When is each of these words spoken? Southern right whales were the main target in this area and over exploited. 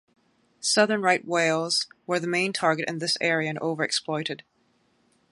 Southern 0.61 1.03
right 1.03 1.23
whales 1.27 1.85
were 2.07 2.19
the 2.19 2.25
main 2.25 2.51
target 2.53 2.85
in 2.89 2.97
this 2.97 3.19
area 3.21 3.49
and 3.49 3.59
over 3.59 3.83
exploited. 3.83 4.43